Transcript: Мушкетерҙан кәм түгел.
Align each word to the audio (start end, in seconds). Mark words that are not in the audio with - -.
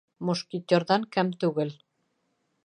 Мушкетерҙан 0.27 1.05
кәм 1.17 1.31
түгел. 1.45 1.75